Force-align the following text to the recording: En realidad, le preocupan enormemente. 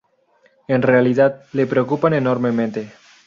En 0.67 0.81
realidad, 0.81 1.43
le 1.53 1.67
preocupan 1.67 2.15
enormemente. 2.15 2.91